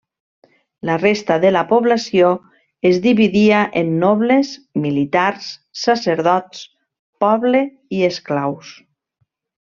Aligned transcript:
La 0.89 0.93
resta 1.01 1.35
de 1.43 1.49
la 1.55 1.61
població 1.71 2.29
es 2.91 2.95
dividia 3.03 3.59
en 3.81 3.91
nobles, 4.03 4.53
militars, 4.89 5.51
sacerdots, 5.85 6.63
poble 7.25 7.61
i 7.99 8.05
esclaus. 8.13 8.73